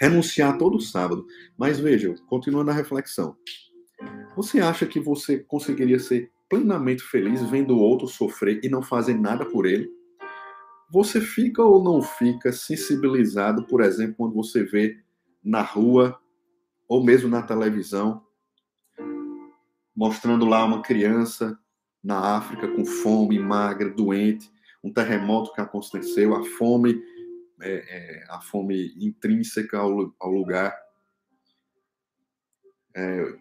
[0.00, 1.26] renunciar todo sábado.
[1.56, 3.36] Mas veja, continuando a reflexão,
[4.34, 9.14] você acha que você conseguiria ser plenamente feliz vendo o outro sofrer e não fazer
[9.14, 9.90] nada por ele?
[10.90, 14.98] Você fica ou não fica sensibilizado, por exemplo, quando você vê
[15.42, 16.18] na rua
[16.88, 18.24] ou mesmo na televisão,
[19.94, 21.58] mostrando lá uma criança
[22.02, 27.02] na África com fome, magra, doente, um terremoto que aconteceu, a fome,
[27.60, 30.76] é, é, a fome intrínseca ao, ao lugar.
[32.94, 33.38] É,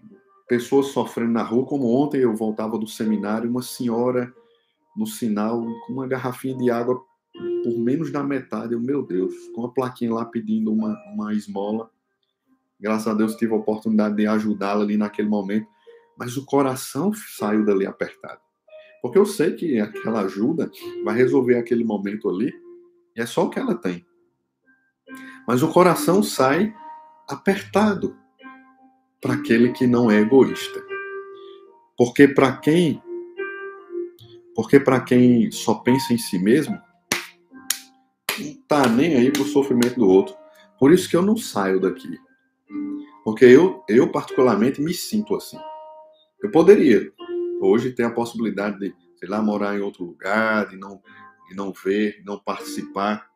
[0.47, 4.33] pessoas sofrendo na rua, como ontem eu voltava do seminário, uma senhora
[4.95, 7.03] no sinal com uma garrafinha de água
[7.63, 11.89] por menos da metade, eu, meu Deus, com a plaquinha lá pedindo uma, uma esmola.
[12.79, 15.67] Graças a Deus tive a oportunidade de ajudá-la ali naquele momento,
[16.17, 18.41] mas o coração saiu dali apertado.
[19.01, 20.69] Porque eu sei que aquela ajuda
[21.03, 22.53] vai resolver aquele momento ali,
[23.15, 24.05] e é só o que ela tem.
[25.47, 26.73] Mas o coração sai
[27.27, 28.15] apertado
[29.23, 30.85] para aquele que não é egoísta.
[31.97, 33.01] Porque para quem
[34.53, 36.79] porque para quem só pensa em si mesmo,
[38.37, 40.35] não tá nem aí pro sofrimento do outro.
[40.77, 42.19] Por isso que eu não saio daqui.
[43.23, 45.57] Porque eu, eu particularmente me sinto assim.
[46.41, 47.11] Eu poderia
[47.61, 51.01] hoje ter a possibilidade de, sei lá, morar em outro lugar, de não,
[51.49, 53.27] de não ver, não participar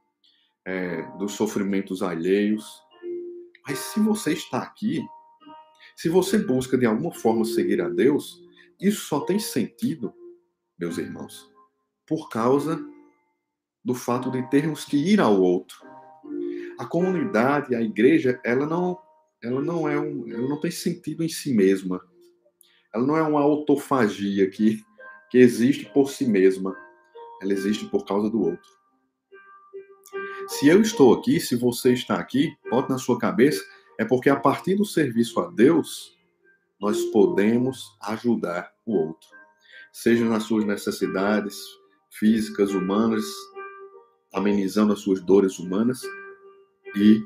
[0.65, 2.83] é, dos sofrimentos alheios.
[3.65, 5.03] Mas se você está aqui,
[5.98, 8.39] se você busca de alguma forma seguir a Deus,
[8.80, 10.14] isso só tem sentido,
[10.78, 11.52] meus irmãos,
[12.06, 12.80] por causa
[13.84, 15.76] do fato de termos que ir ao outro.
[16.78, 19.00] A comunidade, a igreja, ela não,
[19.43, 22.00] ela não é um, ela não tem sentido em si mesma.
[22.93, 24.86] Ela não é uma autofagia que,
[25.32, 26.78] que existe por si mesma.
[27.41, 28.70] Ela existe por causa do outro.
[30.48, 33.66] Se eu estou aqui, se você está aqui, bote na sua cabeça,
[33.98, 36.18] é porque a partir do serviço a Deus,
[36.80, 39.28] nós podemos ajudar o outro.
[39.91, 41.58] Seja nas suas necessidades
[42.12, 43.24] físicas, humanas,
[44.34, 46.02] amenizando as suas dores humanas
[46.95, 47.24] e,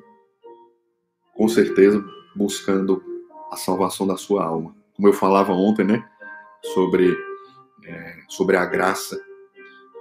[1.35, 2.03] com certeza,
[2.35, 3.03] buscando
[3.51, 4.75] a salvação da sua alma.
[4.93, 6.07] Como eu falava ontem, né,
[6.73, 7.17] sobre,
[7.83, 9.19] é, sobre a graça,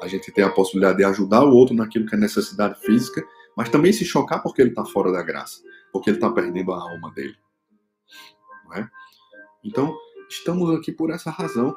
[0.01, 3.23] a gente tem a possibilidade de ajudar o outro naquilo que é necessidade física,
[3.57, 5.63] mas também se chocar porque ele está fora da graça,
[5.93, 7.37] porque ele está perdendo a alma dele.
[8.75, 8.89] É?
[9.65, 9.97] Então,
[10.29, 11.77] estamos aqui por essa razão.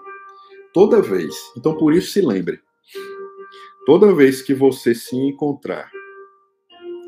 [0.73, 1.35] Toda vez.
[1.57, 2.61] Então, por isso, se lembre:
[3.85, 5.91] Toda vez que você se encontrar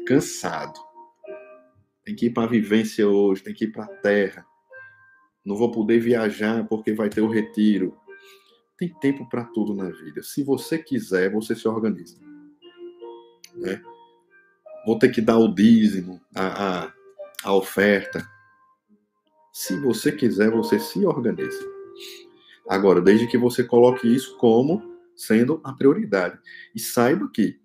[0.06, 0.78] cansado,
[2.04, 4.46] tem que ir para a vivência hoje, tem que ir para a terra,
[5.46, 7.98] não vou poder viajar porque vai ter o retiro.
[8.78, 10.22] Tem tempo para tudo na vida.
[10.22, 12.20] Se você quiser, você se organiza.
[13.56, 13.82] Né?
[14.86, 16.94] Vou ter que dar o dízimo, a, a,
[17.46, 18.28] a oferta.
[19.54, 21.64] Se você quiser, você se organiza.
[22.68, 26.40] Agora, desde que você coloque isso como sendo a prioridade.
[26.74, 27.62] E saiba que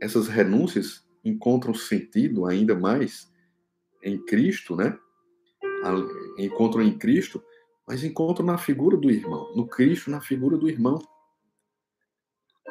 [0.00, 3.32] essas renúncias encontram sentido ainda mais
[4.02, 4.98] em Cristo, né?
[6.36, 7.42] Encontram em Cristo,
[7.86, 11.00] mas encontram na figura do irmão, no Cristo, na figura do irmão.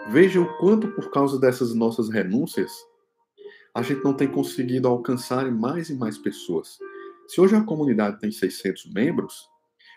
[0.10, 2.72] Veja o quanto, por causa dessas nossas renúncias,
[3.74, 6.78] a gente não tem conseguido alcançar mais e mais pessoas.
[7.28, 9.50] Se hoje a comunidade tem 600 membros,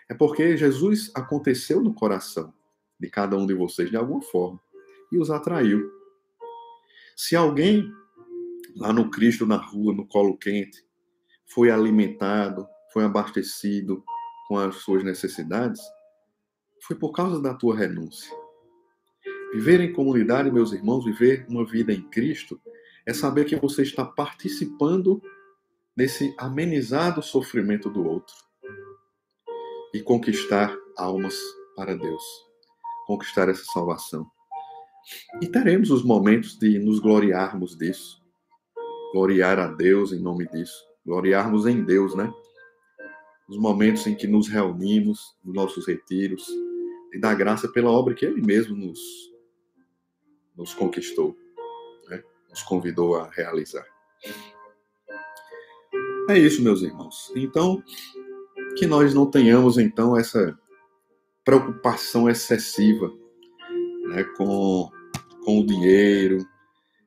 [0.09, 2.53] é porque Jesus aconteceu no coração
[2.99, 4.59] de cada um de vocês de alguma forma
[5.11, 5.91] e os atraiu.
[7.15, 7.91] Se alguém
[8.75, 10.85] lá no Cristo na rua, no colo quente,
[11.47, 14.03] foi alimentado, foi abastecido
[14.47, 15.81] com as suas necessidades,
[16.81, 18.31] foi por causa da tua renúncia.
[19.53, 22.59] Viver em comunidade, meus irmãos, viver uma vida em Cristo,
[23.07, 25.21] é saber que você está participando
[25.95, 28.35] nesse amenizado sofrimento do outro
[29.93, 31.35] e conquistar almas
[31.75, 32.45] para Deus
[33.05, 34.29] conquistar essa salvação.
[35.41, 38.21] E teremos os momentos de nos gloriarmos disso.
[39.13, 40.83] Gloriar a Deus em nome disso.
[41.05, 42.33] Gloriarmos em Deus, né?
[43.47, 46.49] Os momentos em que nos reunimos, nos nossos retiros,
[47.13, 48.99] e dar graça pela obra que Ele mesmo nos,
[50.57, 51.37] nos conquistou?
[52.55, 53.85] Nos convidou a realizar.
[56.29, 57.31] É isso, meus irmãos.
[57.35, 57.83] Então,
[58.77, 60.57] que nós não tenhamos, então, essa
[61.43, 63.11] preocupação excessiva
[64.07, 64.89] né, com,
[65.43, 66.47] com o dinheiro.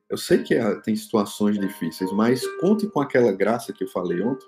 [0.07, 4.47] Eu sei que tem situações difíceis, mas conte com aquela graça que eu falei ontem.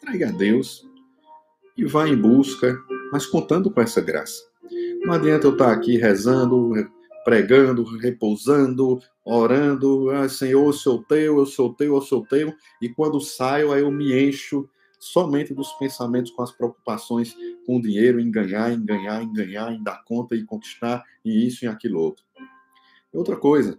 [0.00, 0.88] Traga a Deus
[1.76, 2.78] e vá em busca,
[3.12, 4.42] mas contando com essa graça.
[5.04, 6.72] Não adianta eu estar aqui rezando,
[7.24, 12.88] pregando, repousando, orando, ah, Senhor, eu sou teu, eu sou teu, eu sou teu, e
[12.88, 14.68] quando saio, aí eu me encho
[14.98, 17.34] somente dos pensamentos com as preocupações
[17.66, 21.46] com o dinheiro, em ganhar, em ganhar, em ganhar, em dar conta e conquistar, e
[21.46, 22.24] isso e aquilo outro.
[23.12, 23.78] Outra coisa,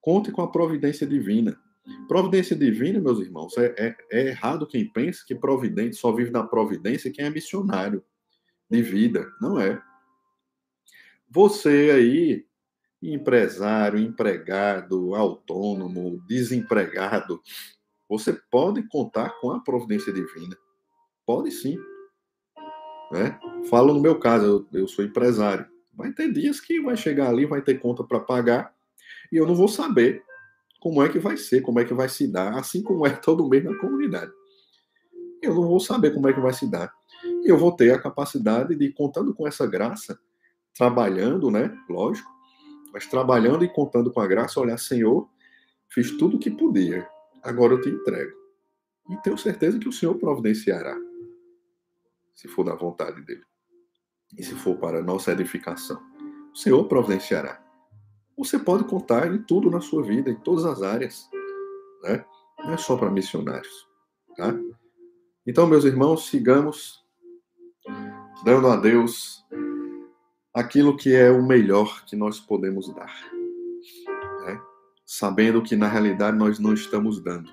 [0.00, 1.58] conte com a providência divina.
[2.06, 6.44] Providência divina, meus irmãos, é, é, é errado quem pensa que providente só vive na
[6.44, 8.04] providência quem é missionário
[8.70, 9.30] de vida.
[9.40, 9.80] Não é.
[11.28, 12.46] Você aí,
[13.02, 17.40] empresário, empregado, autônomo, desempregado,
[18.08, 20.56] você pode contar com a providência divina.
[21.26, 21.78] Pode sim.
[23.10, 23.38] Né?
[23.68, 25.66] Falo no meu caso, eu, eu sou empresário.
[25.94, 28.74] Vai ter dias que vai chegar ali, vai ter conta para pagar,
[29.30, 30.22] e eu não vou saber
[30.80, 33.48] como é que vai ser, como é que vai se dar, assim como é todo
[33.48, 34.32] mês na comunidade.
[35.40, 36.92] Eu não vou saber como é que vai se dar.
[37.24, 40.18] E eu vou ter a capacidade de, contando com essa graça,
[40.74, 41.76] trabalhando, né?
[41.88, 42.30] Lógico,
[42.92, 45.28] mas trabalhando e contando com a graça, olhar, Senhor,
[45.88, 47.08] fiz tudo o que podia,
[47.42, 48.32] agora eu te entrego.
[49.10, 50.96] E tenho certeza que o Senhor providenciará,
[52.34, 53.44] se for da vontade dele
[54.36, 56.00] e se for para nossa edificação,
[56.52, 57.62] o Senhor providenciará.
[58.36, 61.28] Você pode contar em tudo na sua vida, em todas as áreas,
[62.02, 62.24] né?
[62.58, 63.86] Não é só para missionários,
[64.36, 64.54] tá?
[65.46, 67.04] Então, meus irmãos, sigamos
[68.44, 69.44] dando a Deus
[70.52, 73.14] aquilo que é o melhor que nós podemos dar,
[74.44, 74.60] né?
[75.06, 77.50] sabendo que na realidade nós não estamos dando,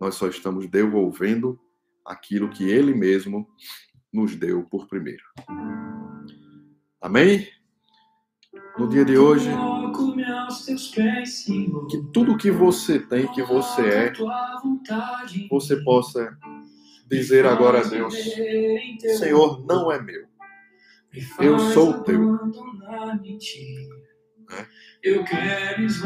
[0.00, 1.58] nós só estamos devolvendo
[2.04, 3.48] aquilo que Ele mesmo
[4.12, 5.24] nos deu por primeiro.
[7.00, 7.48] Amém?
[8.78, 9.50] No dia de hoje,
[11.90, 14.12] que tudo que você tem, que você é,
[15.50, 16.36] você possa
[17.08, 18.14] dizer agora a Deus:
[19.18, 20.26] Senhor, não é meu,
[21.40, 22.32] eu sou teu.
[22.32, 23.20] Né?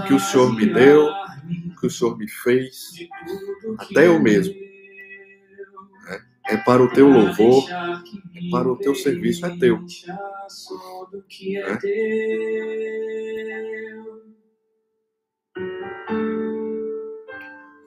[0.06, 1.08] Que o Senhor me deu,
[1.80, 2.90] que o Senhor me fez,
[3.78, 4.68] até eu mesmo
[6.48, 9.84] é para o teu louvor, é para o teu serviço, é teu.
[11.56, 11.78] É?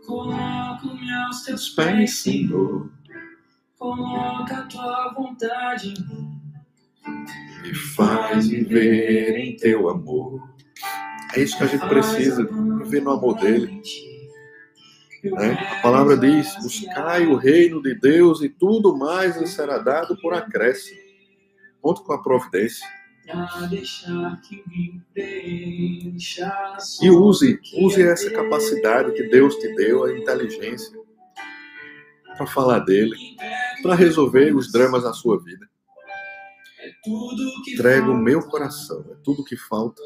[0.06, 2.92] Coloco-me aos teus pés, Senhor.
[3.80, 6.41] Coloca a tua vontade em mim.
[7.64, 10.42] Me faz viver em teu amor.
[11.34, 13.82] É isso que a gente precisa, viver no amor dele.
[15.24, 15.54] Né?
[15.54, 20.34] A palavra diz: buscai o reino de Deus e tudo mais lhe será dado por
[20.34, 21.00] acréscimo.
[21.82, 22.88] Conto com a providência.
[27.02, 30.92] E use, use essa capacidade que Deus te deu, a inteligência,
[32.36, 33.16] para falar dele,
[33.84, 35.71] para resolver os dramas da sua vida.
[37.04, 40.02] Entrego o meu coração, é tudo que falta.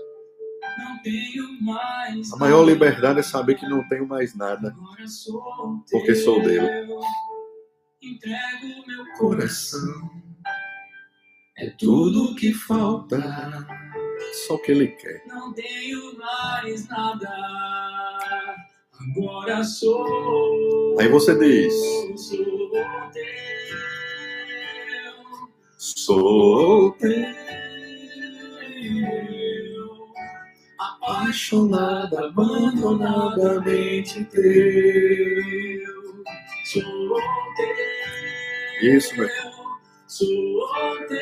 [2.34, 4.74] A maior liberdade é saber que não tenho mais nada,
[5.92, 6.88] porque sou dele.
[8.02, 10.10] Entrego meu coração,
[11.58, 13.18] é tudo o que falta,
[14.48, 15.24] só o que ele quer.
[15.28, 17.30] Não tenho mais nada,
[19.00, 20.98] agora sou.
[21.00, 21.74] Aí você diz:
[26.06, 27.26] Sou teu
[30.78, 34.44] apaixonada, abandonadamente teu.
[36.66, 36.84] Sou
[37.56, 37.76] teu.
[38.96, 39.28] Isso, meu
[40.06, 40.28] Sou
[41.08, 41.18] teu.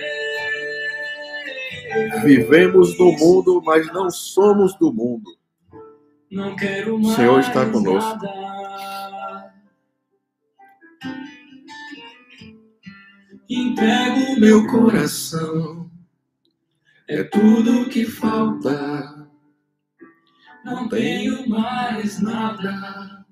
[2.25, 5.31] Vivemos no mundo, mas não somos do mundo.
[6.29, 8.17] Não quero mais o Senhor está conosco.
[8.21, 8.43] Nada.
[13.50, 15.89] Entrego meu coração,
[17.08, 19.24] é tudo que falta
[20.64, 23.26] não tenho mais nada.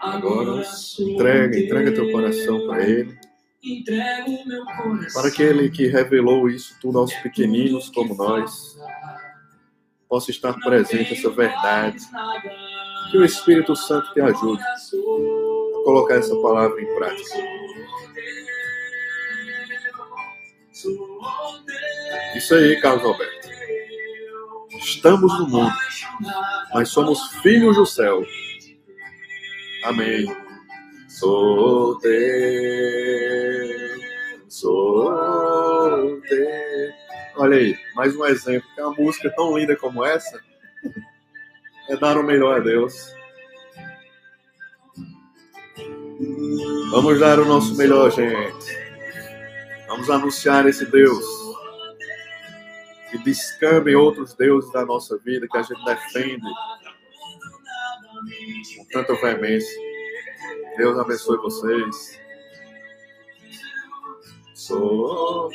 [0.00, 0.62] Agora
[0.98, 3.16] entrega, entrega teu coração para Ele.
[3.62, 5.22] Entrego meu coração.
[5.22, 8.76] Para aquele que revelou isso tudo aos pequeninos como nós,
[10.08, 11.98] possa estar presente essa verdade.
[13.12, 17.61] Que o Espírito Santo te ajude a colocar essa palavra em prática.
[22.34, 23.48] Isso aí, Carlos Alberto.
[24.78, 25.72] Estamos no mundo,
[26.72, 28.24] mas somos filhos do céu.
[29.84, 30.26] Amém.
[31.08, 32.12] Sou teu,
[34.48, 36.92] sou teu.
[37.36, 38.68] Olha aí, mais um exemplo.
[38.74, 40.40] Que é uma música tão linda como essa
[41.88, 43.14] é dar o melhor a Deus.
[46.90, 48.91] Vamos dar o nosso melhor, gente.
[49.92, 51.22] Vamos anunciar esse Deus.
[53.24, 56.48] descambem outros deuses da nossa vida que a gente defende
[58.78, 59.78] com tanta veemência.
[60.78, 62.18] Deus abençoe vocês.
[64.54, 65.50] Sou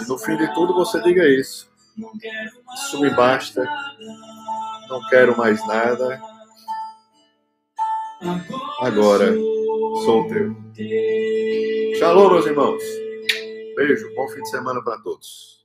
[0.00, 1.72] E no fim de tudo você diga isso.
[2.74, 3.64] Isso me basta.
[4.86, 6.20] Não quero mais nada.
[8.82, 9.34] Agora
[9.96, 10.56] sou teu.
[11.98, 12.82] Shalom, meus irmãos.
[13.76, 15.59] Beijo, bom fim de semana para todos.